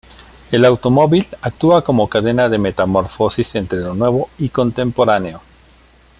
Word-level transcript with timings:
El 0.51 0.65
automóvil 0.65 1.27
actúa 1.43 1.83
como 1.83 2.09
cadena 2.09 2.49
de 2.49 2.57
metamorfosis 2.57 3.53
entre 3.53 3.81
lo 3.81 3.93
nuevo 3.93 4.31
y 4.39 4.49
contemporáneo. 4.49 5.43